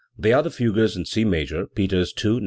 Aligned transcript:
They 0.17 0.33
are 0.33 0.41
the 0.41 0.49
fugues 0.49 0.95
in 0.95 1.05
C 1.05 1.23
major 1.23 1.67
(Peters 1.67 2.11
II, 2.25 2.31
No. 2.31 2.39